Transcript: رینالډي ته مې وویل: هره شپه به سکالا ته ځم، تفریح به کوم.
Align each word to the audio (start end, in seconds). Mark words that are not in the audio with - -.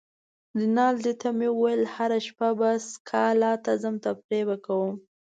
رینالډي 0.59 1.13
ته 1.21 1.29
مې 1.37 1.47
وویل: 1.51 1.81
هره 1.95 2.19
شپه 2.27 2.49
به 2.59 2.69
سکالا 2.91 3.53
ته 3.63 3.71
ځم، 3.81 3.95
تفریح 4.05 4.43
به 4.49 4.57
کوم. 4.65 4.93